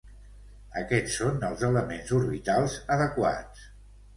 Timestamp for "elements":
1.69-2.15